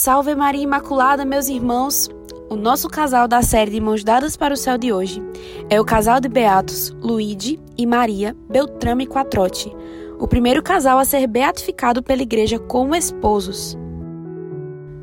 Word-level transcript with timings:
Salve 0.00 0.32
Maria 0.36 0.62
Imaculada, 0.62 1.24
meus 1.24 1.48
irmãos! 1.48 2.08
O 2.48 2.54
nosso 2.54 2.88
casal 2.88 3.26
da 3.26 3.42
série 3.42 3.72
de 3.72 3.80
Mãos 3.80 4.04
Dadas 4.04 4.36
para 4.36 4.54
o 4.54 4.56
Céu 4.56 4.78
de 4.78 4.92
hoje 4.92 5.20
é 5.68 5.80
o 5.80 5.84
casal 5.84 6.20
de 6.20 6.28
beatos 6.28 6.90
Luigi 7.02 7.58
e 7.76 7.84
Maria 7.84 8.32
Beltrame 8.48 9.08
Quattrotti, 9.08 9.74
o 10.20 10.28
primeiro 10.28 10.62
casal 10.62 11.00
a 11.00 11.04
ser 11.04 11.26
beatificado 11.26 12.00
pela 12.00 12.22
Igreja 12.22 12.60
como 12.60 12.94
esposos. 12.94 13.76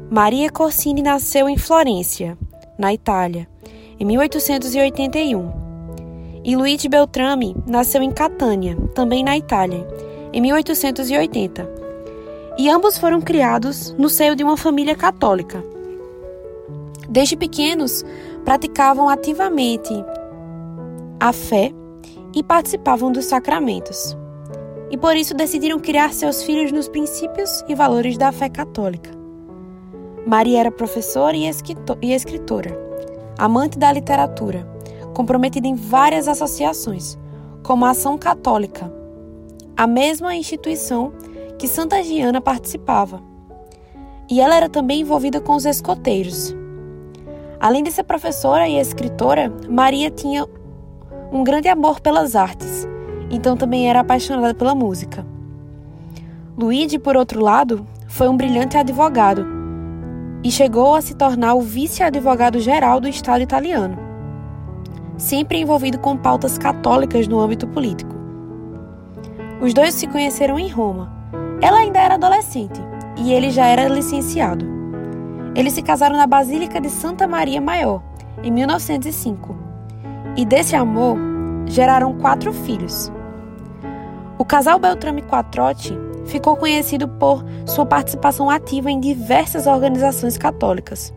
Maria 0.10 0.50
Corsini 0.50 1.02
nasceu 1.02 1.50
em 1.50 1.58
Florência, 1.58 2.38
na 2.80 2.94
Itália, 2.94 3.50
em 4.00 4.06
1881. 4.06 5.52
E 6.42 6.56
Luigi 6.56 6.88
Beltrame 6.88 7.54
nasceu 7.68 8.02
em 8.02 8.12
Catânia, 8.14 8.78
também 8.96 9.26
na 9.26 9.36
Itália, 9.38 9.86
em 10.32 10.40
1880 10.40 11.84
e 12.58 12.70
ambos 12.70 12.98
foram 12.98 13.22
criados 13.22 13.94
no 13.98 14.10
seio 14.10 14.36
de 14.36 14.44
uma 14.44 14.58
família 14.58 14.96
católica. 14.96 15.64
Desde 17.10 17.36
pequenos, 17.36 18.04
praticavam 18.44 19.10
ativamente 19.10 19.94
a 21.20 21.34
fé 21.34 21.72
e 22.34 22.44
participavam 22.44 23.12
dos 23.12 23.26
sacramentos. 23.26 24.18
E 24.90 24.98
por 24.98 25.16
isso 25.16 25.34
decidiram 25.34 25.80
criar 25.80 26.14
seus 26.14 26.44
filhos 26.44 26.72
nos 26.72 26.88
princípios 26.88 27.64
e 27.68 27.76
valores 27.76 28.18
da 28.18 28.32
fé 28.32 28.50
católica. 28.50 29.12
Maria 30.26 30.60
era 30.62 30.72
professora 30.72 31.36
e 31.36 32.14
escritora, 32.14 32.78
amante 33.38 33.78
da 33.78 33.92
literatura, 33.92 34.68
comprometida 35.14 35.68
em 35.68 35.76
várias 35.76 36.28
associações, 36.28 37.18
como 37.64 37.86
a 37.86 37.92
Ação 37.92 38.18
Católica, 38.18 38.92
a 39.78 39.86
mesma 39.86 40.36
instituição 40.36 41.12
que 41.58 41.68
Santa 41.68 42.04
Giana 42.04 42.42
participava. 42.42 43.22
E 44.30 44.42
ela 44.42 44.56
era 44.56 44.70
também 44.70 45.02
envolvida 45.02 45.40
com 45.40 45.56
os 45.56 45.66
escoteiros. 45.66 46.56
Além 47.60 47.84
de 47.84 47.92
ser 47.92 48.04
professora 48.04 48.68
e 48.68 48.78
escritora, 48.78 49.52
Maria 49.70 50.12
tinha 50.12 50.46
um 51.32 51.44
grande 51.44 51.68
amor 51.68 52.00
pelas 52.00 52.36
artes, 52.36 52.88
então 53.32 53.56
também 53.56 53.90
era 53.90 54.02
apaixonada 54.02 54.54
pela 54.54 54.76
música. 54.76 55.26
Luigi, 56.58 57.00
por 57.00 57.16
outro 57.16 57.42
lado, 57.42 57.86
foi 58.08 58.28
um 58.28 58.38
brilhante 58.38 58.78
advogado 58.78 59.46
e 60.44 60.52
chegou 60.52 60.96
a 60.96 61.02
se 61.02 61.16
tornar 61.16 61.56
o 61.56 61.62
vice-advogado-geral 61.62 63.00
do 63.00 63.08
Estado 63.08 63.42
italiano, 63.42 63.98
sempre 65.18 65.60
envolvido 65.60 66.00
com 66.00 66.16
pautas 66.16 66.58
católicas 66.58 67.28
no 67.28 67.40
âmbito 67.40 67.68
político. 67.68 68.16
Os 69.62 69.74
dois 69.74 69.96
se 69.96 70.08
conheceram 70.08 70.60
em 70.60 70.70
Roma 70.70 71.15
ela 71.62 71.78
ainda 71.78 72.00
era 72.00 72.16
adolescente 72.16 72.82
e 73.18 73.34
ele 73.34 73.50
já 73.50 73.66
era 73.68 73.88
licenciado. 73.88 74.66
Eles 75.56 75.74
se 75.74 75.82
casaram 75.82 76.18
na 76.18 76.28
Basílica 76.28 76.82
de 76.82 76.90
Santa 76.90 77.28
Maria 77.28 77.62
Maior, 77.62 78.04
em 78.44 78.52
1905, 78.52 79.56
e 80.36 80.46
desse 80.46 80.76
amor 80.76 81.18
geraram 81.66 82.14
quatro 82.18 82.52
filhos. 82.52 83.12
O 84.38 84.44
casal 84.44 84.78
Beltrame 84.78 85.22
Quattrotti 85.22 85.94
ficou 86.26 86.58
conhecido 86.58 87.08
por 87.08 87.44
sua 87.66 87.86
participação 87.86 88.50
ativa 88.50 88.92
em 88.92 89.00
diversas 89.00 89.66
organizações 89.66 90.38
católicas. 90.38 91.14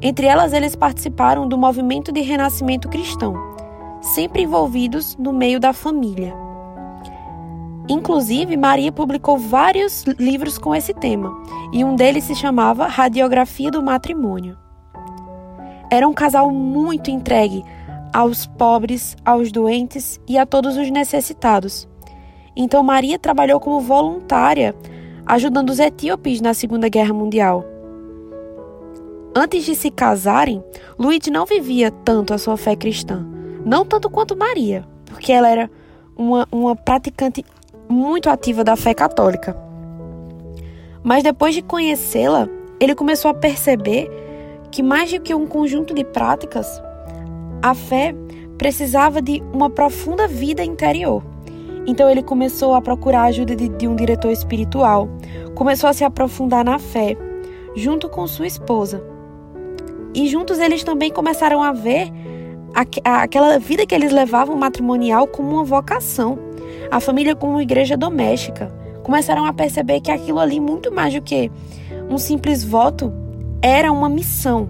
Entre 0.00 0.26
elas, 0.26 0.52
eles 0.52 0.76
participaram 0.76 1.48
do 1.48 1.58
movimento 1.58 2.12
de 2.12 2.20
renascimento 2.20 2.88
cristão, 2.88 3.34
sempre 4.00 4.42
envolvidos 4.42 5.16
no 5.16 5.32
meio 5.32 5.58
da 5.58 5.72
família. 5.72 6.45
Inclusive, 7.88 8.56
Maria 8.56 8.90
publicou 8.90 9.38
vários 9.38 10.04
livros 10.18 10.58
com 10.58 10.74
esse 10.74 10.92
tema, 10.92 11.32
e 11.72 11.84
um 11.84 11.94
deles 11.94 12.24
se 12.24 12.34
chamava 12.34 12.86
Radiografia 12.86 13.70
do 13.70 13.82
Matrimônio. 13.82 14.56
Era 15.90 16.08
um 16.08 16.12
casal 16.12 16.50
muito 16.50 17.10
entregue 17.10 17.64
aos 18.12 18.46
pobres, 18.46 19.16
aos 19.24 19.52
doentes 19.52 20.20
e 20.26 20.36
a 20.36 20.44
todos 20.44 20.76
os 20.76 20.90
necessitados. 20.90 21.88
Então, 22.56 22.82
Maria 22.82 23.18
trabalhou 23.18 23.60
como 23.60 23.80
voluntária, 23.80 24.74
ajudando 25.24 25.70
os 25.70 25.78
etíopes 25.78 26.40
na 26.40 26.54
Segunda 26.54 26.88
Guerra 26.88 27.12
Mundial. 27.12 27.64
Antes 29.34 29.64
de 29.64 29.74
se 29.76 29.90
casarem, 29.90 30.64
Luiz 30.98 31.20
não 31.30 31.44
vivia 31.44 31.90
tanto 31.90 32.32
a 32.32 32.38
sua 32.38 32.56
fé 32.56 32.74
cristã, 32.74 33.24
não 33.64 33.84
tanto 33.84 34.08
quanto 34.08 34.36
Maria, 34.36 34.84
porque 35.04 35.30
ela 35.30 35.48
era 35.48 35.70
uma, 36.16 36.48
uma 36.50 36.74
praticante 36.74 37.44
muito 37.88 38.28
ativa 38.28 38.64
da 38.64 38.76
fé 38.76 38.94
católica. 38.94 39.56
Mas 41.02 41.22
depois 41.22 41.54
de 41.54 41.62
conhecê-la, 41.62 42.48
ele 42.80 42.94
começou 42.94 43.30
a 43.30 43.34
perceber 43.34 44.10
que 44.70 44.82
mais 44.82 45.12
do 45.12 45.20
que 45.20 45.34
um 45.34 45.46
conjunto 45.46 45.94
de 45.94 46.04
práticas, 46.04 46.82
a 47.62 47.74
fé 47.74 48.14
precisava 48.58 49.22
de 49.22 49.42
uma 49.52 49.70
profunda 49.70 50.26
vida 50.26 50.64
interior. 50.64 51.22
Então 51.86 52.10
ele 52.10 52.22
começou 52.22 52.74
a 52.74 52.82
procurar 52.82 53.22
a 53.22 53.26
ajuda 53.26 53.54
de, 53.54 53.68
de 53.68 53.86
um 53.86 53.94
diretor 53.94 54.30
espiritual, 54.30 55.08
começou 55.54 55.88
a 55.88 55.92
se 55.92 56.04
aprofundar 56.04 56.64
na 56.64 56.78
fé, 56.78 57.16
junto 57.76 58.08
com 58.08 58.26
sua 58.26 58.46
esposa. 58.46 59.02
E 60.12 60.26
juntos 60.28 60.58
eles 60.58 60.82
também 60.82 61.10
começaram 61.10 61.62
a 61.62 61.72
ver 61.72 62.10
aquela 63.04 63.58
vida 63.58 63.86
que 63.86 63.94
eles 63.94 64.12
levavam 64.12 64.56
matrimonial 64.56 65.26
como 65.26 65.50
uma 65.50 65.64
vocação 65.64 66.38
a 66.90 67.00
família 67.00 67.34
como 67.34 67.60
igreja 67.60 67.96
doméstica. 67.96 68.72
Começaram 69.02 69.44
a 69.44 69.52
perceber 69.52 70.00
que 70.00 70.10
aquilo 70.10 70.38
ali, 70.38 70.60
muito 70.60 70.92
mais 70.92 71.14
do 71.14 71.22
que 71.22 71.50
um 72.08 72.18
simples 72.18 72.64
voto, 72.64 73.12
era 73.62 73.92
uma 73.92 74.08
missão. 74.08 74.68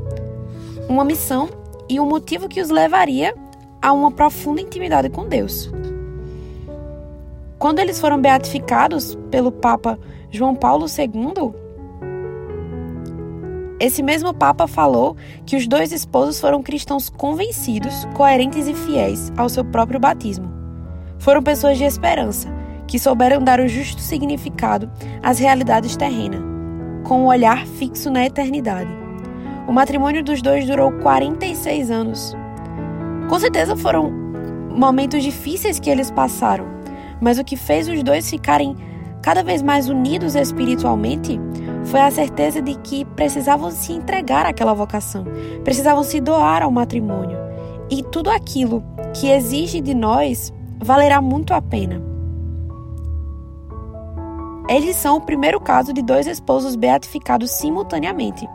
Uma 0.88 1.04
missão 1.04 1.48
e 1.88 1.98
um 2.00 2.06
motivo 2.06 2.48
que 2.48 2.60
os 2.60 2.70
levaria 2.70 3.34
a 3.80 3.92
uma 3.92 4.10
profunda 4.10 4.60
intimidade 4.60 5.08
com 5.08 5.28
Deus. 5.28 5.70
Quando 7.58 7.78
eles 7.78 8.00
foram 8.00 8.20
beatificados 8.20 9.16
pelo 9.30 9.50
Papa 9.50 9.98
João 10.30 10.54
Paulo 10.54 10.86
II, 10.86 11.54
esse 13.78 14.02
mesmo 14.02 14.32
Papa 14.32 14.66
falou 14.66 15.16
que 15.44 15.54
os 15.54 15.66
dois 15.66 15.92
esposos 15.92 16.40
foram 16.40 16.62
cristãos 16.62 17.10
convencidos, 17.10 18.06
coerentes 18.14 18.66
e 18.66 18.74
fiéis 18.74 19.30
ao 19.36 19.48
seu 19.48 19.64
próprio 19.64 20.00
batismo. 20.00 20.50
Foram 21.18 21.42
pessoas 21.42 21.76
de 21.76 21.84
esperança, 21.84 22.48
que 22.86 22.98
souberam 22.98 23.42
dar 23.42 23.60
o 23.60 23.68
justo 23.68 24.00
significado 24.00 24.90
às 25.22 25.38
realidades 25.38 25.94
terrenas, 25.94 26.40
com 27.04 27.20
o 27.20 27.24
um 27.24 27.26
olhar 27.26 27.66
fixo 27.66 28.10
na 28.10 28.24
eternidade. 28.24 28.90
O 29.68 29.72
matrimônio 29.72 30.24
dos 30.24 30.40
dois 30.40 30.66
durou 30.66 30.92
46 30.92 31.90
anos. 31.90 32.34
Com 33.28 33.38
certeza 33.38 33.76
foram 33.76 34.10
momentos 34.70 35.22
difíceis 35.22 35.78
que 35.78 35.90
eles 35.90 36.10
passaram, 36.10 36.66
mas 37.20 37.38
o 37.38 37.44
que 37.44 37.56
fez 37.56 37.88
os 37.88 38.02
dois 38.02 38.30
ficarem 38.30 38.74
cada 39.22 39.42
vez 39.42 39.60
mais 39.60 39.88
unidos 39.88 40.34
espiritualmente 40.34 41.40
foi 41.86 42.00
a 42.00 42.10
certeza 42.10 42.60
de 42.60 42.74
que 42.76 43.04
precisavam 43.04 43.70
se 43.70 43.92
entregar 43.92 44.44
àquela 44.44 44.74
vocação, 44.74 45.24
precisavam 45.64 46.02
se 46.02 46.20
doar 46.20 46.62
ao 46.62 46.70
matrimônio. 46.70 47.38
E 47.90 48.02
tudo 48.02 48.30
aquilo 48.30 48.82
que 49.14 49.30
exige 49.30 49.80
de 49.80 49.94
nós 49.94 50.52
valerá 50.82 51.20
muito 51.20 51.54
a 51.54 51.62
pena. 51.62 52.02
Eles 54.68 54.96
são 54.96 55.16
o 55.16 55.20
primeiro 55.20 55.60
caso 55.60 55.92
de 55.92 56.02
dois 56.02 56.26
esposos 56.26 56.74
beatificados 56.74 57.52
simultaneamente. 57.52 58.48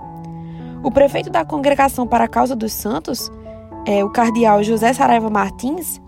O 0.83 0.91
prefeito 0.91 1.29
da 1.29 1.45
Congregação 1.45 2.05
para 2.05 2.25
a 2.25 2.27
Causa 2.27 2.53
dos 2.53 2.73
Santos, 2.73 3.31
é, 3.87 4.03
o 4.03 4.09
cardeal 4.09 4.61
José 4.61 4.91
Saraiva 4.91 5.29
Martins, 5.29 6.01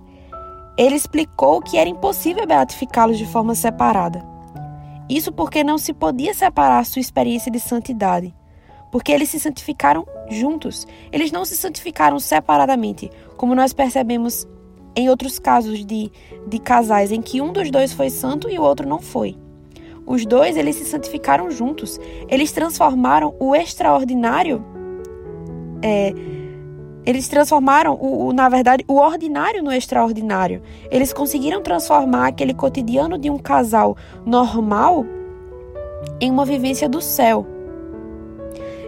ele 0.78 0.96
explicou 0.96 1.62
que 1.62 1.78
era 1.78 1.90
impossível 1.90 2.46
beatificá-los 2.46 3.18
de 3.18 3.26
forma 3.26 3.56
separada. 3.56 4.33
Isso 5.10 5.32
porque 5.32 5.64
não 5.64 5.78
se 5.78 5.94
podia 5.94 6.34
separar 6.34 6.86
sua 6.86 7.00
experiência 7.00 7.52
de 7.52 7.60
santidade, 7.60 8.34
porque 8.92 9.12
eles 9.12 9.30
se 9.30 9.40
santificaram 9.40 10.06
juntos. 10.30 10.88
Eles 11.12 11.32
não 11.32 11.46
se 11.46 11.56
santificaram 11.56 12.20
separadamente, 12.20 13.10
como 13.38 13.56
nós 13.56 13.74
percebemos 13.74 14.48
em 14.96 15.10
outros 15.10 15.40
casos 15.40 15.86
de, 15.86 16.12
de 16.48 16.60
casais 16.60 17.12
em 17.12 17.22
que 17.22 17.42
um 17.42 17.52
dos 17.52 17.70
dois 17.72 17.94
foi 17.94 18.10
santo 18.10 18.50
e 18.50 18.58
o 18.58 18.62
outro 18.62 18.88
não 18.88 19.00
foi. 19.00 19.36
Os 20.06 20.26
dois, 20.26 20.58
eles 20.58 20.76
se 20.76 20.86
santificaram 20.86 21.50
juntos. 21.50 22.00
Eles 22.28 22.52
transformaram 22.52 23.36
o 23.40 23.56
extraordinário. 23.56 24.64
É, 25.82 26.14
eles 27.06 27.28
transformaram, 27.28 27.96
o, 27.96 28.28
o, 28.28 28.34
na 28.34 28.48
verdade, 28.48 28.84
o 28.88 28.96
ordinário 28.96 29.62
no 29.62 29.72
extraordinário. 29.72 30.62
Eles 30.90 31.12
conseguiram 31.12 31.62
transformar 31.62 32.28
aquele 32.28 32.54
cotidiano 32.54 33.18
de 33.18 33.30
um 33.30 33.38
casal 33.38 33.98
normal 34.26 35.06
em 36.20 36.32
uma 36.32 36.46
vivência 36.46 36.88
do 36.88 37.02
céu. 37.02 37.46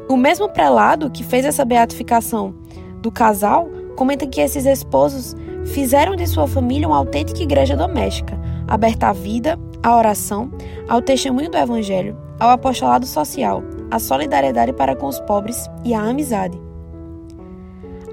O 0.08 0.16
mesmo 0.16 0.48
prelado 0.48 1.10
que 1.10 1.24
fez 1.24 1.46
essa 1.46 1.66
beatificação 1.66 2.54
do 3.02 3.12
casal 3.12 3.70
comenta 3.96 4.28
que 4.28 4.40
esses 4.40 4.66
esposos 4.66 5.36
fizeram 5.66 6.16
de 6.16 6.28
sua 6.28 6.48
família 6.48 6.88
uma 6.88 6.98
autêntica 6.98 7.42
igreja 7.42 7.76
doméstica, 7.76 8.40
aberta 8.68 9.08
à 9.08 9.14
vida, 9.14 9.60
à 9.82 9.98
oração, 9.98 10.52
ao 10.88 11.02
testemunho 11.02 11.50
do 11.50 11.58
Evangelho, 11.58 12.16
ao 12.40 12.50
apostolado 12.50 13.06
social, 13.06 13.64
a 13.90 14.00
solidariedade 14.00 14.74
para 14.74 14.96
com 14.96 15.08
os 15.08 15.20
pobres 15.22 15.70
e 15.84 15.94
a 15.94 16.02
amizade. 16.02 16.60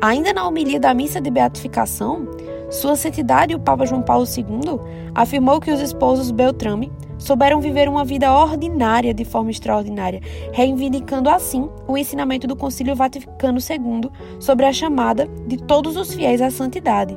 Ainda 0.03 0.33
na 0.33 0.49
homilia 0.49 0.81
da 0.81 0.93
missa 0.93 1.21
de 1.21 1.31
beatificação, 1.31 2.29
Sua 2.69 2.97
Santidade 2.97 3.55
o 3.55 3.61
Papa 3.61 3.87
João 3.87 4.03
Paulo 4.03 4.27
II 4.27 4.81
afirmou 5.15 5.61
que 5.61 5.71
os 5.71 5.79
esposos 5.79 6.33
Beltrame 6.33 6.91
souberam 7.17 7.61
viver 7.61 7.89
uma 7.89 8.05
vida 8.05 8.35
ordinária 8.35 9.15
de 9.15 9.25
forma 9.25 9.53
extraordinária, 9.53 10.21
reivindicando 10.53 11.31
assim 11.31 11.71
o 11.87 11.97
ensinamento 11.97 12.49
do 12.49 12.57
Concílio 12.57 12.97
Vaticano 12.97 13.61
II 13.61 14.11
sobre 14.41 14.67
a 14.67 14.73
chamada 14.73 15.29
de 15.47 15.57
todos 15.57 15.95
os 15.95 16.13
fiéis 16.13 16.43
à 16.43 16.51
santidade. 16.51 17.17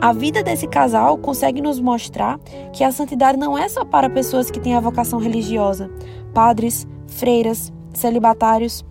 A 0.00 0.12
vida 0.12 0.44
desse 0.44 0.68
casal 0.68 1.18
consegue 1.18 1.60
nos 1.60 1.80
mostrar 1.80 2.38
que 2.72 2.84
a 2.84 2.92
santidade 2.92 3.36
não 3.36 3.58
é 3.58 3.68
só 3.68 3.84
para 3.84 4.08
pessoas 4.08 4.52
que 4.52 4.60
têm 4.60 4.76
a 4.76 4.80
vocação 4.80 5.18
religiosa, 5.18 5.90
padres, 6.32 6.86
freiras, 7.08 7.72
celibatários, 7.92 8.84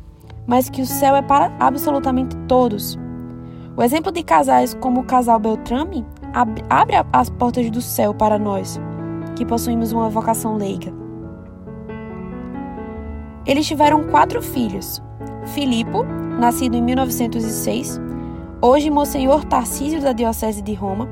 mas 0.47 0.69
que 0.69 0.81
o 0.81 0.85
céu 0.85 1.15
é 1.15 1.21
para 1.21 1.51
absolutamente 1.59 2.35
todos. 2.47 2.97
O 3.77 3.83
exemplo 3.83 4.11
de 4.11 4.23
casais 4.23 4.73
como 4.73 5.01
o 5.01 5.05
casal 5.05 5.39
Beltrame 5.39 6.05
abre 6.69 6.95
as 7.11 7.29
portas 7.29 7.69
do 7.69 7.81
céu 7.81 8.13
para 8.13 8.39
nós, 8.39 8.79
que 9.35 9.45
possuímos 9.45 9.91
uma 9.91 10.09
vocação 10.09 10.55
leiga. 10.55 10.93
Eles 13.45 13.67
tiveram 13.67 14.03
quatro 14.05 14.41
filhos: 14.41 15.01
Filipo, 15.53 16.03
nascido 16.39 16.75
em 16.75 16.81
1906, 16.81 17.99
hoje 18.61 18.89
Monsenhor 18.89 19.43
Tarcísio 19.45 20.01
da 20.01 20.13
Diocese 20.13 20.61
de 20.61 20.73
Roma, 20.73 21.07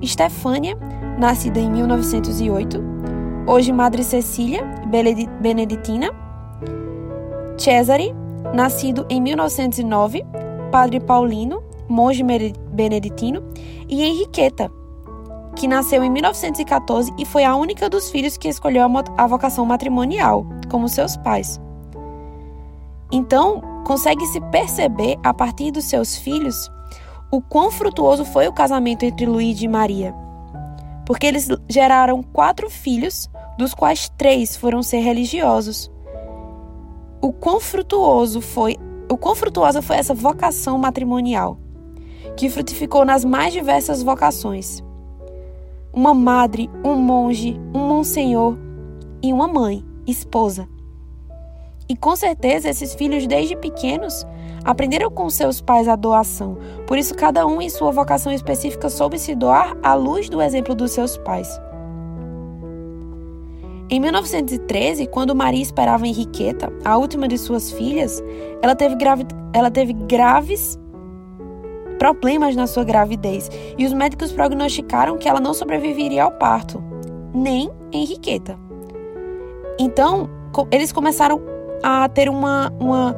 Estefânia, 0.00 0.76
nascida 1.18 1.60
em 1.60 1.70
1908, 1.70 2.82
hoje 3.46 3.72
Madre 3.72 4.02
Cecília, 4.02 4.64
beneditina, 5.40 6.10
Cesare, 7.56 8.14
nascido 8.54 9.06
em 9.08 9.20
1909, 9.20 10.24
Padre 10.70 11.00
Paulino, 11.00 11.62
monge 11.88 12.22
beneditino, 12.72 13.42
e 13.88 14.02
Henriqueta, 14.02 14.70
que 15.54 15.68
nasceu 15.68 16.02
em 16.02 16.10
1914 16.10 17.12
e 17.18 17.26
foi 17.26 17.44
a 17.44 17.54
única 17.54 17.88
dos 17.88 18.10
filhos 18.10 18.36
que 18.36 18.48
escolheu 18.48 18.84
a 19.16 19.26
vocação 19.26 19.64
matrimonial, 19.64 20.46
como 20.70 20.88
seus 20.88 21.16
pais. 21.18 21.60
Então, 23.10 23.60
consegue-se 23.84 24.40
perceber, 24.50 25.18
a 25.22 25.34
partir 25.34 25.70
dos 25.70 25.84
seus 25.84 26.16
filhos, 26.16 26.70
o 27.30 27.40
quão 27.40 27.70
frutuoso 27.70 28.24
foi 28.24 28.48
o 28.48 28.52
casamento 28.52 29.04
entre 29.04 29.26
Luís 29.26 29.60
e 29.60 29.68
Maria. 29.68 30.14
Porque 31.04 31.26
eles 31.26 31.48
geraram 31.68 32.22
quatro 32.22 32.70
filhos, 32.70 33.28
dos 33.58 33.74
quais 33.74 34.10
três 34.16 34.56
foram 34.56 34.82
ser 34.82 35.00
religiosos. 35.00 35.90
O 37.22 37.32
quão 37.32 37.60
frutuoso 37.60 38.40
foi, 38.40 38.76
o 39.08 39.16
quão 39.16 39.34
frutuosa 39.34 39.80
foi 39.80 39.96
essa 39.96 40.12
vocação 40.12 40.76
matrimonial, 40.76 41.56
que 42.36 42.50
frutificou 42.50 43.04
nas 43.04 43.24
mais 43.24 43.52
diversas 43.52 44.02
vocações. 44.02 44.82
Uma 45.92 46.12
madre, 46.12 46.68
um 46.84 46.96
monge, 46.96 47.58
um 47.72 47.78
monsenhor 47.78 48.58
e 49.22 49.32
uma 49.32 49.46
mãe, 49.46 49.84
esposa. 50.06 50.68
E 51.88 51.96
com 51.96 52.16
certeza 52.16 52.68
esses 52.68 52.94
filhos 52.94 53.26
desde 53.26 53.56
pequenos 53.56 54.26
Aprenderam 54.64 55.10
com 55.10 55.28
seus 55.28 55.60
pais 55.60 55.88
a 55.88 55.96
doação, 55.96 56.56
por 56.86 56.96
isso 56.96 57.16
cada 57.16 57.44
um 57.46 57.60
em 57.60 57.68
sua 57.68 57.90
vocação 57.90 58.32
específica 58.32 58.88
soube 58.88 59.18
se 59.18 59.34
doar 59.34 59.76
à 59.82 59.94
luz 59.94 60.28
do 60.28 60.40
exemplo 60.40 60.72
dos 60.72 60.92
seus 60.92 61.16
pais. 61.18 61.60
Em 63.92 64.00
1913, 64.00 65.06
quando 65.06 65.34
Maria 65.34 65.60
esperava 65.60 66.06
Henriqueta, 66.06 66.72
a 66.82 66.96
última 66.96 67.28
de 67.28 67.36
suas 67.36 67.70
filhas, 67.70 68.24
ela 68.62 68.74
teve, 68.74 68.96
ela 69.52 69.70
teve 69.70 69.92
graves 69.92 70.78
problemas 71.98 72.56
na 72.56 72.66
sua 72.66 72.84
gravidez 72.84 73.50
e 73.76 73.84
os 73.84 73.92
médicos 73.92 74.32
prognosticaram 74.32 75.18
que 75.18 75.28
ela 75.28 75.40
não 75.40 75.52
sobreviveria 75.52 76.24
ao 76.24 76.32
parto, 76.32 76.82
nem 77.34 77.70
Henriqueta. 77.92 78.58
Então, 79.78 80.26
eles 80.70 80.90
começaram 80.90 81.38
a 81.82 82.08
ter 82.08 82.30
uma, 82.30 82.72
uma 82.80 83.14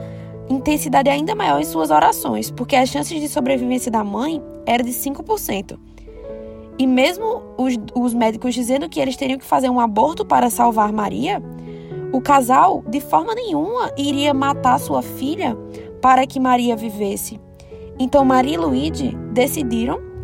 intensidade 0.51 1.09
ainda 1.09 1.37
maior 1.37 1.61
em 1.61 1.65
suas 1.65 1.93
orações, 1.93 2.51
porque 2.51 2.75
as 2.75 2.89
chances 2.89 3.21
de 3.21 3.29
sobrevivência 3.29 3.93
da 3.93 4.03
mãe 4.03 4.43
eram 4.67 4.85
de 4.85 4.91
5%. 4.91 5.79
E 6.79 6.87
mesmo 6.87 7.43
os, 7.57 7.75
os 7.95 8.15
médicos 8.15 8.55
dizendo 8.55 8.89
que 8.89 9.01
eles 9.01 9.17
teriam 9.17 9.39
que 9.39 9.45
fazer 9.45 9.71
um 9.71 9.79
aborto 9.79 10.25
para 10.25 10.51
salvar 10.51 10.93
Maria, 10.93 11.43
o 12.13 12.21
casal 12.21 12.83
de 12.89 13.01
forma 13.01 13.35
nenhuma 13.35 13.93
iria 13.97 14.35
matar 14.35 14.79
sua 14.79 15.03
filha 15.03 15.57
para 16.01 16.27
que 16.27 16.41
Maria 16.41 16.77
vivesse. 16.77 17.41
Então 17.99 18.25
Maria 18.25 18.55
e 18.55 18.59
Luigi 18.59 19.17
decidiram 19.33 20.15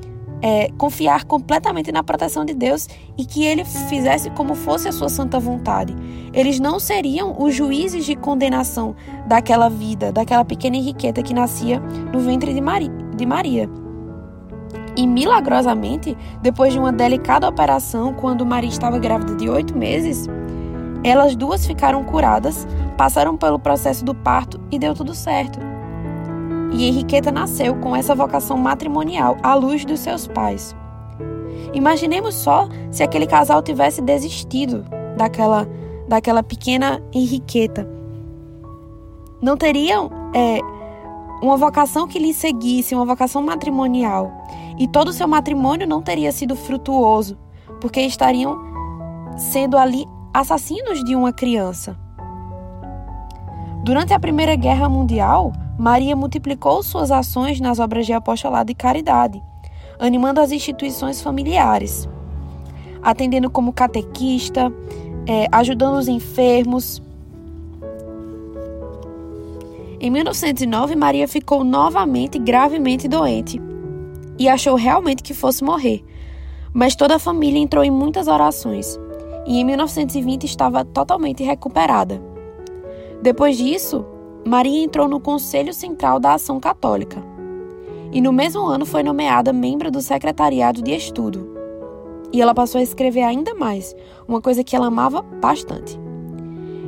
é, 0.43 0.71
confiar 0.79 1.25
completamente 1.25 1.93
na 1.93 2.03
proteção 2.03 2.45
de 2.45 2.55
Deus 2.55 2.89
e 3.17 3.25
que 3.25 3.45
ele 3.45 3.65
fizesse 3.65 4.31
como 4.31 4.55
fosse 4.55 4.89
a 4.89 4.93
sua 4.93 5.09
santa 5.09 5.39
vontade. 5.39 5.95
Eles 6.33 6.59
não 6.59 6.79
seriam 6.79 7.37
os 7.39 7.55
juízes 7.55 8.05
de 8.05 8.17
condenação 8.17 8.95
daquela 9.27 9.69
vida, 9.69 10.13
daquela 10.13 10.45
pequena 10.45 10.77
Henriqueta 10.77 11.23
que 11.23 11.35
nascia 11.35 11.81
no 12.13 12.21
ventre 12.21 12.53
de. 12.55 12.61
De 13.17 13.27
Maria. 13.27 13.69
E 15.01 15.07
milagrosamente, 15.07 16.15
depois 16.43 16.75
de 16.75 16.79
uma 16.79 16.93
delicada 16.93 17.49
operação, 17.49 18.13
quando 18.13 18.45
Maria 18.45 18.69
estava 18.69 18.99
grávida 18.99 19.35
de 19.35 19.49
oito 19.49 19.75
meses, 19.75 20.29
elas 21.03 21.35
duas 21.35 21.67
ficaram 21.67 22.05
curadas, 22.05 22.69
passaram 22.99 23.35
pelo 23.35 23.59
processo 23.59 24.05
do 24.05 24.15
parto 24.15 24.61
e 24.71 24.79
deu 24.79 24.95
tudo 24.95 25.15
certo. 25.15 25.59
E 26.71 26.85
Henriqueta 26.85 27.33
nasceu 27.33 27.77
com 27.77 27.97
essa 27.97 28.15
vocação 28.15 28.59
matrimonial 28.59 29.39
à 29.43 29.55
luz 29.55 29.87
dos 29.87 30.01
seus 30.01 30.27
pais. 30.27 30.77
Imaginemos 31.73 32.35
só 32.35 32.69
se 32.91 33.03
aquele 33.03 33.27
casal 33.27 33.63
tivesse 33.63 34.03
desistido 34.03 34.85
daquela, 35.17 35.67
daquela 36.09 36.43
pequena 36.43 37.03
Henriqueta. 37.11 37.89
Não 39.41 39.57
teriam 39.57 40.11
é, 40.35 40.59
uma 41.43 41.57
vocação 41.57 42.07
que 42.07 42.19
lhe 42.19 42.35
seguisse, 42.35 42.95
uma 42.95 43.07
vocação 43.07 43.41
matrimonial. 43.43 44.31
E 44.81 44.89
todo 44.89 45.09
o 45.09 45.13
seu 45.13 45.29
matrimônio 45.29 45.87
não 45.87 46.01
teria 46.01 46.33
sido 46.33 46.57
frutuoso, 46.57 47.37
porque 47.83 48.01
estariam 48.01 48.59
sendo 49.37 49.77
ali 49.77 50.07
assassinos 50.33 51.05
de 51.05 51.15
uma 51.15 51.35
criança. 51.35 51.99
Durante 53.85 54.15
a 54.15 54.19
Primeira 54.19 54.57
Guerra 54.57 54.89
Mundial, 54.89 55.53
Maria 55.79 56.17
multiplicou 56.17 56.83
suas 56.83 57.11
ações 57.11 57.61
nas 57.61 57.79
obras 57.79 58.07
de 58.07 58.15
apostolado 58.15 58.73
e 58.73 58.75
caridade, 58.75 59.43
animando 59.99 60.41
as 60.41 60.51
instituições 60.51 61.21
familiares, 61.21 62.09
atendendo 63.03 63.51
como 63.51 63.75
catequista, 63.75 64.73
é, 65.27 65.47
ajudando 65.53 65.99
os 65.99 66.09
enfermos. 66.09 67.03
Em 70.01 70.11
1909, 70.11 70.97
Maria 70.97 71.29
ficou 71.29 71.63
novamente 71.63 72.39
gravemente 72.39 73.07
doente 73.07 73.61
e 74.41 74.49
achou 74.49 74.75
realmente 74.75 75.23
que 75.23 75.35
fosse 75.35 75.63
morrer. 75.63 76.03
Mas 76.73 76.97
toda 76.97 77.17
a 77.17 77.19
família 77.19 77.61
entrou 77.61 77.85
em 77.85 77.91
muitas 77.91 78.27
orações 78.27 78.99
e 79.47 79.61
em 79.61 79.65
1920 79.65 80.45
estava 80.45 80.83
totalmente 80.83 81.45
recuperada. 81.45 82.23
Depois 83.21 83.59
disso, 83.59 84.03
Maria 84.47 84.83
entrou 84.83 85.07
no 85.07 85.21
Conselho 85.21 85.75
Central 85.75 86.19
da 86.19 86.33
Ação 86.33 86.59
Católica 86.59 87.23
e 88.11 88.23
no 88.23 88.33
mesmo 88.33 88.65
ano 88.65 88.87
foi 88.87 89.03
nomeada 89.03 89.53
membro 89.53 89.91
do 89.91 90.01
Secretariado 90.01 90.81
de 90.81 90.93
Estudo. 90.93 91.47
E 92.33 92.41
ela 92.41 92.55
passou 92.55 92.79
a 92.79 92.83
escrever 92.83 93.23
ainda 93.23 93.55
mais, 93.55 93.95
uma 94.27 94.41
coisa 94.41 94.65
que 94.65 94.75
ela 94.75 94.87
amava 94.87 95.21
bastante. 95.21 95.99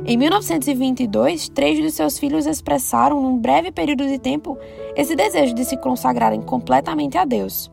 Em 0.05 0.17
1922, 0.17 1.47
três 1.47 1.79
dos 1.79 1.93
seus 1.93 2.19
filhos 2.19 2.45
expressaram, 2.45 3.21
num 3.21 3.37
breve 3.37 3.71
período 3.71 4.05
de 4.05 4.19
tempo, 4.19 4.57
esse 4.97 5.15
desejo 5.15 5.53
de 5.53 5.63
se 5.63 5.77
consagrarem 5.77 6.41
completamente 6.41 7.17
a 7.17 7.23
Deus. 7.23 7.71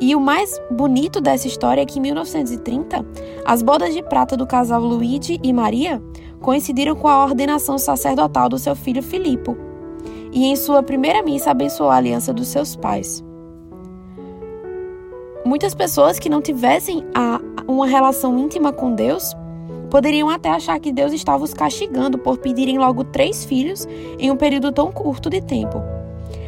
E 0.00 0.14
o 0.14 0.20
mais 0.20 0.60
bonito 0.70 1.20
dessa 1.20 1.48
história 1.48 1.82
é 1.82 1.84
que 1.84 1.98
em 1.98 2.02
1930, 2.02 3.04
as 3.44 3.60
bodas 3.60 3.92
de 3.92 4.02
prata 4.04 4.36
do 4.36 4.46
casal 4.46 4.80
Luigi 4.80 5.40
e 5.42 5.52
Maria 5.52 6.00
coincidiram 6.40 6.94
com 6.94 7.08
a 7.08 7.24
ordenação 7.24 7.76
sacerdotal 7.76 8.48
do 8.48 8.56
seu 8.56 8.76
filho 8.76 9.02
Filipe, 9.02 9.50
e 10.32 10.46
em 10.46 10.54
sua 10.54 10.80
primeira 10.80 11.24
missa 11.24 11.50
abençoou 11.50 11.90
a 11.90 11.96
aliança 11.96 12.32
dos 12.32 12.46
seus 12.46 12.76
pais. 12.76 13.22
Muitas 15.44 15.74
pessoas 15.74 16.20
que 16.20 16.28
não 16.28 16.40
tivessem 16.40 17.04
a, 17.12 17.40
uma 17.66 17.86
relação 17.86 18.38
íntima 18.38 18.72
com 18.72 18.94
Deus 18.94 19.34
poderiam 19.90 20.30
até 20.30 20.48
achar 20.48 20.78
que 20.78 20.92
Deus 20.92 21.12
estava 21.12 21.44
os 21.44 21.52
castigando 21.52 22.16
por 22.16 22.38
pedirem 22.38 22.78
logo 22.78 23.04
três 23.04 23.44
filhos 23.44 23.86
em 24.18 24.30
um 24.30 24.36
período 24.36 24.72
tão 24.72 24.90
curto 24.90 25.28
de 25.28 25.40
tempo. 25.42 25.82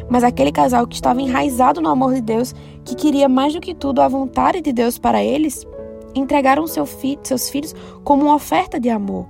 Mas 0.09 0.23
aquele 0.23 0.51
casal 0.51 0.87
que 0.87 0.95
estava 0.95 1.21
enraizado 1.21 1.81
no 1.81 1.89
amor 1.89 2.13
de 2.13 2.21
Deus, 2.21 2.55
que 2.83 2.95
queria 2.95 3.29
mais 3.29 3.53
do 3.53 3.61
que 3.61 3.73
tudo 3.75 4.01
a 4.01 4.07
vontade 4.07 4.61
de 4.61 4.71
Deus 4.71 4.97
para 4.97 5.23
eles, 5.23 5.67
entregaram 6.15 6.67
seu 6.67 6.85
fi 6.85 7.19
seus 7.23 7.49
filhos 7.49 7.75
como 8.03 8.25
uma 8.25 8.35
oferta 8.35 8.79
de 8.79 8.89
amor. 8.89 9.27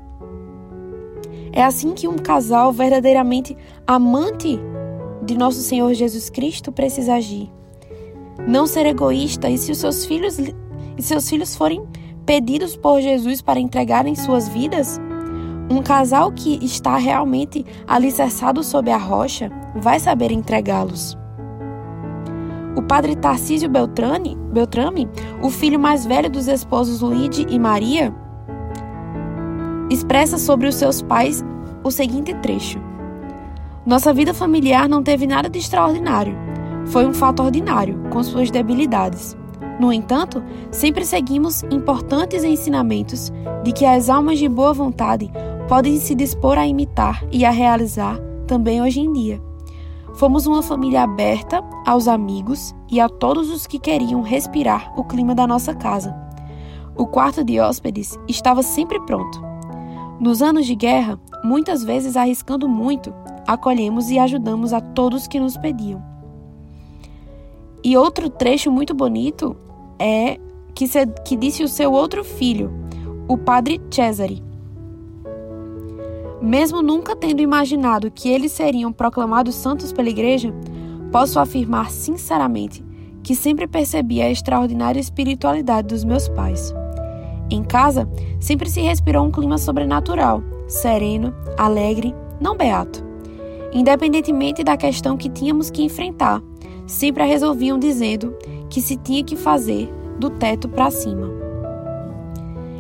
É 1.52 1.64
assim 1.64 1.94
que 1.94 2.08
um 2.08 2.18
casal 2.18 2.72
verdadeiramente 2.72 3.56
amante 3.86 4.60
de 5.24 5.38
nosso 5.38 5.60
Senhor 5.60 5.94
Jesus 5.94 6.30
Cristo 6.30 6.72
precisa 6.72 7.14
agir. 7.16 7.50
Não 8.48 8.66
ser 8.66 8.86
egoísta 8.86 9.50
e 9.50 9.58
se 9.58 9.72
os 9.72 9.78
seus 9.78 10.06
filhos 10.06 10.38
e 10.40 11.02
seus 11.02 11.30
filhos 11.30 11.56
forem 11.56 11.84
pedidos 12.26 12.76
por 12.76 13.02
Jesus 13.02 13.42
para 13.42 13.60
entregarem 13.60 14.16
suas 14.16 14.48
vidas, 14.48 15.00
um 15.70 15.82
casal 15.82 16.32
que 16.32 16.60
está 16.64 16.98
realmente 16.98 17.66
alicerçado 17.88 18.64
sob 18.64 18.92
a 18.92 18.98
rocha 18.98 19.52
vai 19.76 20.00
saber 20.00 20.32
entregá-los. 20.32 21.18
O 22.76 22.82
padre 22.82 23.16
Tarcísio 23.16 23.70
Beltrame, 23.70 24.36
Beltrame, 24.52 25.08
o 25.42 25.50
filho 25.50 25.80
mais 25.80 26.06
velho 26.06 26.30
dos 26.30 26.48
esposos 26.48 27.02
Luigi 27.02 27.46
e 27.50 27.60
Maria, 27.60 28.14
expressa 29.90 30.38
sobre 30.38 30.68
os 30.68 30.76
seus 30.76 31.02
pais 31.02 31.44
o 31.84 31.92
seguinte 31.92 32.34
trecho: 32.36 32.80
Nossa 33.86 34.14
vida 34.14 34.34
familiar 34.34 34.90
não 34.90 35.04
teve 35.04 35.28
nada 35.28 35.50
de 35.50 35.60
extraordinário. 35.60 36.36
Foi 36.88 37.06
um 37.06 37.14
fato 37.14 37.44
ordinário, 37.44 37.98
com 38.10 38.22
suas 38.24 38.52
debilidades. 38.52 39.38
No 39.80 39.92
entanto, 39.92 40.44
sempre 40.72 41.06
seguimos 41.06 41.64
importantes 41.64 42.44
ensinamentos 42.44 43.32
de 43.64 43.72
que 43.72 43.86
as 43.86 44.10
almas 44.10 44.38
de 44.40 44.48
boa 44.48 44.74
vontade 44.74 45.32
podem 45.68 46.00
se 46.00 46.14
dispor 46.14 46.58
a 46.58 46.68
imitar 46.68 47.24
e 47.32 47.44
a 47.46 47.52
realizar 47.52 48.20
também 48.46 48.82
hoje 48.82 49.00
em 49.00 49.12
dia. 49.12 49.42
Fomos 50.16 50.46
uma 50.46 50.62
família 50.62 51.02
aberta 51.02 51.64
aos 51.86 52.08
amigos 52.08 52.76
e 52.90 53.00
a 53.00 53.10
todos 53.10 53.50
os 53.50 53.66
que 53.66 53.80
queriam 53.80 54.22
respirar 54.22 54.94
o 54.96 55.04
clima 55.04 55.34
da 55.34 55.48
nossa 55.48 55.74
casa. 55.74 56.16
O 56.96 57.08
quarto 57.08 57.44
de 57.44 57.60
hóspedes 57.60 58.18
estava 58.28 58.62
sempre 58.62 59.00
pronto. 59.02 59.42
Nos 60.20 60.44
anos 60.44 60.68
de 60.68 60.76
guerra, 60.76 61.20
muitas 61.44 61.84
vezes 61.84 62.16
arriscando 62.16 62.70
muito, 62.70 63.12
acolhemos 63.48 64.12
e 64.12 64.20
ajudamos 64.20 64.72
a 64.72 64.80
todos 64.80 65.28
que 65.28 65.40
nos 65.40 65.58
pediam. 65.58 66.13
E 67.84 67.98
outro 67.98 68.30
trecho 68.30 68.72
muito 68.72 68.94
bonito 68.94 69.56
é 70.00 70.38
que, 70.74 70.88
se, 70.88 71.06
que 71.26 71.36
disse 71.36 71.64
o 71.64 71.68
seu 71.68 71.92
outro 71.92 72.24
filho, 72.24 72.72
o 73.28 73.38
padre 73.38 73.82
Cesare. 73.92 74.42
Mesmo 76.42 76.82
nunca 76.82 77.16
tendo 77.16 77.42
imaginado 77.42 78.12
que 78.12 78.30
eles 78.30 78.52
seriam 78.52 78.92
proclamados 78.92 79.56
santos 79.56 79.94
pela 79.94 80.10
igreja, 80.10 80.54
posso 81.12 81.40
afirmar 81.40 81.90
sinceramente 81.90 82.84
que 83.22 83.36
sempre 83.36 83.68
percebi 83.68 84.22
a 84.22 84.30
extraordinária 84.30 85.00
espiritualidade 85.00 85.88
dos 85.88 86.04
meus 86.04 86.28
pais. 86.28 86.74
Em 87.50 87.64
casa, 87.64 88.10
sempre 88.40 88.70
se 88.70 88.82
respirou 88.82 89.26
um 89.26 89.32
clima 89.32 89.58
sobrenatural, 89.58 90.44
sereno, 90.68 91.34
alegre, 91.58 92.14
não 92.42 92.58
beato. 92.58 93.04
Independentemente 93.72 94.64
da 94.64 94.76
questão 94.76 95.16
que 95.16 95.30
tínhamos 95.30 95.70
que 95.70 95.84
enfrentar, 95.84 96.42
sempre 96.94 97.24
a 97.24 97.26
resolviam 97.26 97.78
dizendo 97.78 98.38
que 98.70 98.80
se 98.80 98.96
tinha 98.96 99.24
que 99.24 99.36
fazer 99.36 99.92
do 100.20 100.30
teto 100.30 100.70
para 100.70 100.92
cima. 100.92 101.30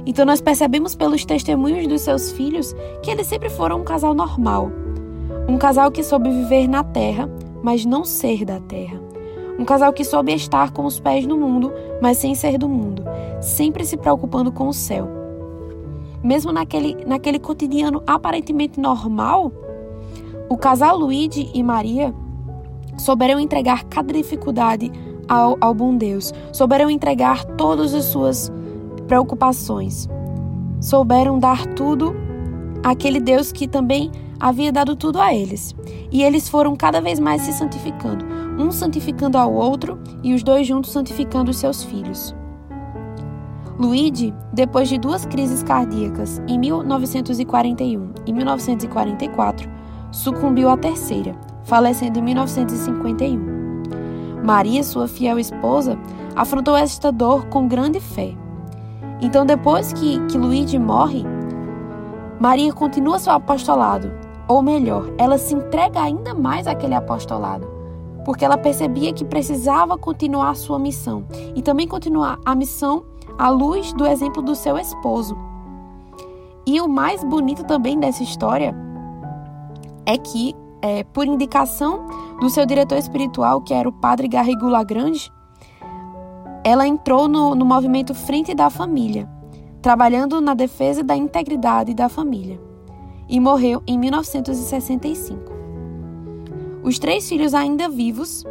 Então 0.05 0.25
nós 0.25 0.39
percebemos 0.39 0.93
pelos 0.93 1.25
testemunhos 1.25 1.87
dos 1.87 2.01
seus 2.01 2.31
filhos 2.31 2.75
que 3.01 3.09
eles 3.09 3.25
sempre 3.27 3.49
foram 3.49 3.81
um 3.81 3.83
casal 3.83 4.13
normal, 4.13 4.71
um 5.47 5.57
casal 5.57 5.91
que 5.91 6.03
soube 6.03 6.29
viver 6.29 6.67
na 6.67 6.83
terra, 6.83 7.29
mas 7.63 7.85
não 7.85 8.03
ser 8.03 8.45
da 8.45 8.59
terra. 8.59 9.01
Um 9.57 9.65
casal 9.65 9.91
que 9.93 10.03
soube 10.03 10.33
estar 10.33 10.71
com 10.71 10.85
os 10.85 10.99
pés 10.99 11.25
no 11.25 11.37
mundo, 11.37 11.71
mas 12.01 12.17
sem 12.17 12.35
ser 12.35 12.57
do 12.57 12.67
mundo, 12.67 13.03
sempre 13.41 13.85
se 13.85 13.97
preocupando 13.97 14.51
com 14.51 14.67
o 14.67 14.73
céu. 14.73 15.07
Mesmo 16.23 16.51
naquele, 16.51 17.03
naquele 17.05 17.39
cotidiano 17.39 18.03
aparentemente 18.05 18.79
normal, 18.79 19.51
o 20.49 20.57
casal 20.57 20.97
Luigi 20.97 21.49
e 21.53 21.63
Maria 21.63 22.13
souberam 22.97 23.39
entregar 23.39 23.83
cada 23.85 24.13
dificuldade 24.13 24.91
ao, 25.27 25.57
ao 25.59 25.73
bom 25.73 25.95
Deus, 25.95 26.33
souberam 26.51 26.89
entregar 26.89 27.43
todas 27.43 27.93
as 27.93 28.05
suas 28.05 28.51
preocupações, 29.07 30.07
souberam 30.79 31.39
dar 31.39 31.65
tudo 31.67 32.15
àquele 32.83 33.19
Deus 33.19 33.51
que 33.51 33.67
também 33.67 34.11
havia 34.39 34.71
dado 34.71 34.95
tudo 34.95 35.21
a 35.21 35.33
eles. 35.33 35.75
E 36.11 36.21
eles 36.21 36.49
foram 36.49 36.75
cada 36.75 37.01
vez 37.01 37.19
mais 37.19 37.41
se 37.43 37.53
santificando, 37.53 38.25
um 38.59 38.71
santificando 38.71 39.37
ao 39.37 39.53
outro 39.53 39.99
e 40.21 40.33
os 40.33 40.43
dois 40.43 40.67
juntos 40.67 40.91
santificando 40.91 41.51
os 41.51 41.57
seus 41.57 41.83
filhos. 41.83 42.35
Luigi, 43.79 44.33
depois 44.53 44.87
de 44.87 44.99
duas 44.99 45.25
crises 45.25 45.63
cardíacas 45.63 46.41
em 46.47 46.59
1941 46.59 48.11
e 48.25 48.33
1944, 48.33 49.69
sucumbiu 50.11 50.69
à 50.69 50.77
terceira, 50.77 51.35
falecendo 51.63 52.19
em 52.19 52.21
1951. 52.21 53.63
Maria, 54.43 54.83
sua 54.83 55.07
fiel 55.07 55.39
esposa, 55.39 55.97
afrontou 56.35 56.75
esta 56.75 57.11
dor 57.11 57.45
com 57.45 57.67
grande 57.67 57.99
fé. 57.99 58.35
Então, 59.21 59.45
depois 59.45 59.93
que, 59.93 60.19
que 60.27 60.37
Luigi 60.37 60.77
morre, 60.77 61.23
Maria 62.39 62.73
continua 62.73 63.19
seu 63.19 63.31
apostolado, 63.31 64.11
ou 64.47 64.61
melhor, 64.61 65.09
ela 65.17 65.37
se 65.37 65.55
entrega 65.55 66.01
ainda 66.01 66.33
mais 66.33 66.67
àquele 66.67 66.93
apostolado, 66.93 67.65
porque 68.25 68.43
ela 68.43 68.57
percebia 68.57 69.13
que 69.13 69.23
precisava 69.23 69.97
continuar 69.97 70.55
sua 70.55 70.77
missão 70.77 71.25
e 71.55 71.61
também 71.61 71.87
continuar 71.87 72.37
a 72.43 72.53
missão 72.53 73.05
à 73.37 73.49
luz 73.49 73.93
do 73.93 74.05
exemplo 74.05 74.41
do 74.41 74.55
seu 74.55 74.77
esposo. 74.77 75.37
E 76.65 76.81
o 76.81 76.87
mais 76.87 77.23
bonito 77.23 77.63
também 77.63 77.99
dessa 77.99 78.23
história 78.23 78.75
é 80.05 80.17
que 80.17 80.53
é, 80.83 81.01
por 81.05 81.25
indicação 81.25 82.05
do 82.41 82.49
seu 82.49 82.65
diretor 82.65 82.97
espiritual, 82.97 83.61
que 83.61 83.73
era 83.73 83.87
o 83.87 83.93
padre 83.93 84.27
Garrigou 84.27 84.67
Lagrange, 84.69 85.31
ela 86.61 86.85
entrou 86.85 87.29
no, 87.29 87.55
no 87.55 87.65
movimento 87.65 88.13
Frente 88.13 88.53
da 88.53 88.69
Família, 88.69 89.29
trabalhando 89.81 90.41
na 90.41 90.53
defesa 90.53 91.01
da 91.01 91.15
integridade 91.15 91.93
da 91.93 92.09
família, 92.09 92.59
e 93.29 93.39
morreu 93.39 93.81
em 93.87 93.97
1965. 93.97 95.53
Os 96.83 96.99
três 96.99 97.29
filhos 97.29 97.53
ainda 97.53 97.87
vivos, 97.87 98.43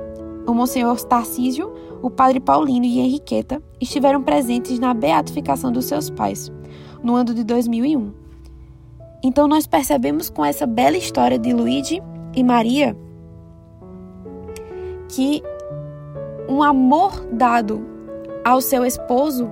o 0.46 0.54
Monsenhor 0.54 0.98
Tarcísio, 1.04 1.70
o 2.02 2.08
Padre 2.10 2.40
Paulino 2.40 2.86
e 2.86 2.98
Henriqueta, 2.98 3.62
estiveram 3.78 4.22
presentes 4.22 4.78
na 4.78 4.94
beatificação 4.94 5.70
dos 5.70 5.84
seus 5.84 6.08
pais, 6.08 6.50
no 7.02 7.14
ano 7.14 7.34
de 7.34 7.44
2001. 7.44 8.10
Então 9.22 9.46
nós 9.46 9.66
percebemos 9.66 10.30
com 10.30 10.42
essa 10.42 10.66
bela 10.66 10.96
história 10.96 11.38
de 11.38 11.52
Luigi 11.52 12.02
e 12.34 12.42
Maria 12.42 12.96
que 15.08 15.42
um 16.48 16.62
amor 16.62 17.26
dado 17.32 17.86
ao 18.44 18.60
seu 18.60 18.84
esposo 18.84 19.48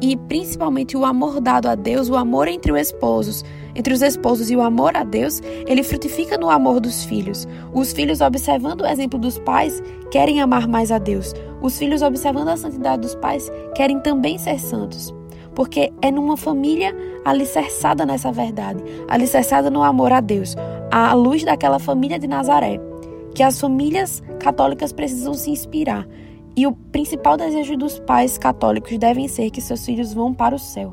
e 0.00 0.16
principalmente 0.16 0.96
o 0.96 1.04
amor 1.04 1.40
dado 1.40 1.68
a 1.68 1.74
Deus, 1.74 2.08
o 2.08 2.16
amor 2.16 2.48
entre 2.48 2.72
os 2.72 2.78
esposos, 2.78 3.44
entre 3.74 3.94
os 3.94 4.02
esposos 4.02 4.50
e 4.50 4.56
o 4.56 4.60
amor 4.60 4.96
a 4.96 5.04
Deus, 5.04 5.40
ele 5.66 5.82
frutifica 5.82 6.36
no 6.36 6.50
amor 6.50 6.80
dos 6.80 7.04
filhos. 7.04 7.46
Os 7.72 7.92
filhos 7.92 8.20
observando 8.20 8.82
o 8.82 8.86
exemplo 8.86 9.18
dos 9.18 9.38
pais 9.38 9.82
querem 10.10 10.40
amar 10.40 10.68
mais 10.68 10.90
a 10.90 10.98
Deus. 10.98 11.32
Os 11.62 11.78
filhos 11.78 12.02
observando 12.02 12.48
a 12.48 12.56
santidade 12.56 13.02
dos 13.02 13.14
pais 13.14 13.50
querem 13.74 13.98
também 14.00 14.36
ser 14.36 14.58
santos. 14.58 15.14
Porque 15.54 15.92
é 16.02 16.10
numa 16.10 16.36
família 16.36 16.94
alicerçada 17.24 18.04
nessa 18.04 18.32
verdade, 18.32 18.82
alicerçada 19.08 19.70
no 19.70 19.82
amor 19.82 20.12
a 20.12 20.20
Deus, 20.20 20.56
à 20.90 21.14
luz 21.14 21.44
daquela 21.44 21.78
família 21.78 22.18
de 22.18 22.26
Nazaré, 22.26 22.80
que 23.34 23.42
as 23.42 23.60
famílias 23.60 24.22
católicas 24.40 24.92
precisam 24.92 25.34
se 25.34 25.50
inspirar. 25.50 26.06
E 26.56 26.66
o 26.66 26.72
principal 26.72 27.36
desejo 27.36 27.76
dos 27.76 27.98
pais 27.98 28.38
católicos 28.38 28.96
devem 28.98 29.26
ser 29.26 29.50
que 29.50 29.60
seus 29.60 29.84
filhos 29.84 30.12
vão 30.12 30.32
para 30.32 30.54
o 30.54 30.58
céu. 30.58 30.92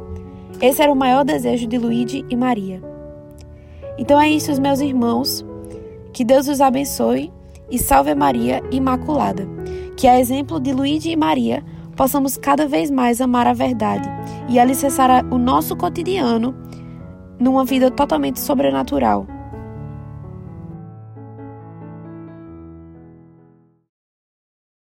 Esse 0.59 0.81
era 0.81 0.91
o 0.91 0.95
maior 0.95 1.23
desejo 1.23 1.67
de 1.67 1.77
Luigi 1.77 2.25
e 2.29 2.35
Maria. 2.35 2.81
Então 3.97 4.19
é 4.19 4.29
isso, 4.29 4.59
meus 4.59 4.79
irmãos. 4.79 5.45
Que 6.13 6.23
Deus 6.23 6.47
os 6.47 6.61
abençoe 6.61 7.31
e 7.69 7.77
salve 7.77 8.13
Maria 8.15 8.61
Imaculada. 8.71 9.47
Que 9.95 10.07
a 10.07 10.19
exemplo 10.19 10.59
de 10.59 10.73
Luigi 10.73 11.11
e 11.11 11.15
Maria, 11.15 11.63
possamos 11.95 12.37
cada 12.37 12.67
vez 12.67 12.89
mais 12.89 13.21
amar 13.21 13.45
a 13.45 13.53
verdade 13.53 14.20
e 14.47 14.59
alicerçar 14.59 15.25
o 15.33 15.37
nosso 15.37 15.75
cotidiano 15.75 16.55
numa 17.39 17.65
vida 17.65 17.89
totalmente 17.89 18.39
sobrenatural 18.39 19.25